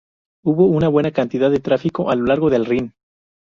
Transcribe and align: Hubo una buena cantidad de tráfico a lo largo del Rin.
Hubo 0.43 0.65
una 0.65 0.87
buena 0.87 1.11
cantidad 1.11 1.51
de 1.51 1.59
tráfico 1.59 2.09
a 2.09 2.15
lo 2.15 2.25
largo 2.25 2.49
del 2.49 2.65
Rin. 2.65 2.95